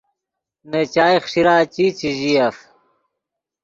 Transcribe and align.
نے 0.69 0.81
چائے 0.93 1.17
خݰیرا 1.25 1.55
چی، 1.73 1.85
چے 1.97 2.09
ژییف 2.19 2.55